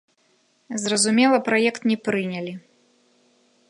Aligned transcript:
Зразумела, 0.85 1.41
праект 1.51 1.81
не 1.93 1.97
прынялі. 2.09 2.53